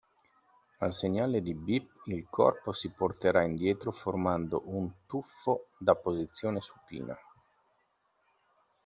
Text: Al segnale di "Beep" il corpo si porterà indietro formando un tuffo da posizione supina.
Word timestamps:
Al 0.79 0.93
segnale 0.93 1.43
di 1.43 1.53
"Beep" 1.53 2.05
il 2.05 2.25
corpo 2.27 2.71
si 2.71 2.89
porterà 2.89 3.43
indietro 3.43 3.91
formando 3.91 4.63
un 4.65 4.91
tuffo 5.05 5.67
da 5.77 5.93
posizione 5.93 6.59
supina. 6.59 7.15